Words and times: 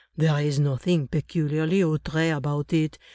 There 0.17 0.39
is 0.41 0.59
nothing 0.59 1.07
peculiarly 1.09 1.83
outre 1.83 2.33
about 2.33 2.73
it. 2.73 2.97